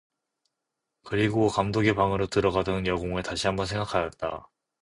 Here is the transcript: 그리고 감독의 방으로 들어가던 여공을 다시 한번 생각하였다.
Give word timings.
그리고 1.05 1.47
감독의 1.47 1.93
방으로 1.93 2.25
들어가던 2.25 2.87
여공을 2.87 3.21
다시 3.21 3.45
한번 3.45 3.67
생각하였다. 3.67 4.49